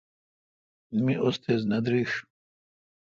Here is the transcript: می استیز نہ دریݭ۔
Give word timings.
می 1.03 1.13
استیز 1.25 1.61
نہ 1.69 1.77
دریݭ۔ 1.83 2.11